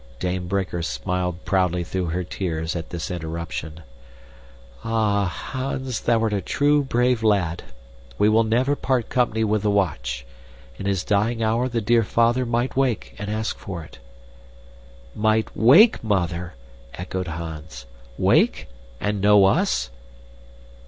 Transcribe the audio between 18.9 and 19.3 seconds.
and